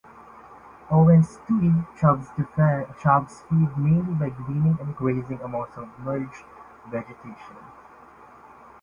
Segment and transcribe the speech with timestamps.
[0.89, 6.43] Owens tui chubs feed mainly by gleaning and grazing among submerged
[6.89, 7.57] vegetation.